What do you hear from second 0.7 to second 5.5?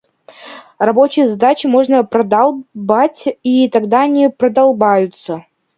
Рабочие задачи можно продолбать и тогда они продолбаются.